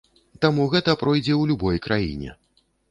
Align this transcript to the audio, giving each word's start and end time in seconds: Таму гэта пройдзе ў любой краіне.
Таму 0.45 0.63
гэта 0.71 0.95
пройдзе 1.03 1.31
ў 1.37 1.43
любой 1.53 1.77
краіне. 1.89 2.37